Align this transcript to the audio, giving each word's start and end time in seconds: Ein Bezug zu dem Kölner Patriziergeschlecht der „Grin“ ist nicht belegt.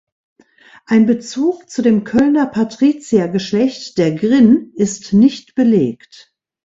Ein 0.87 1.05
Bezug 1.05 1.69
zu 1.69 1.83
dem 1.83 2.03
Kölner 2.05 2.47
Patriziergeschlecht 2.47 3.99
der 3.99 4.13
„Grin“ 4.15 4.71
ist 4.73 5.13
nicht 5.13 5.53
belegt. 5.53 6.33